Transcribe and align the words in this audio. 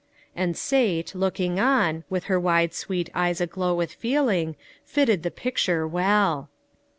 And 0.35 0.57
Sate, 0.57 1.13
looking 1.13 1.59
on, 1.59 2.05
with 2.09 2.23
her 2.23 2.39
wide 2.39 2.73
sweet 2.73 3.11
eyes 3.13 3.39
aglow 3.39 3.75
with 3.75 3.93
feeling, 3.93 4.55
fitted 4.83 5.21
the 5.21 5.29
picture 5.29 5.87
well. 5.87 6.49